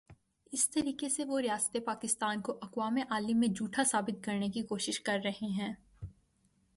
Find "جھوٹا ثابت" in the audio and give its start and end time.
3.47-4.23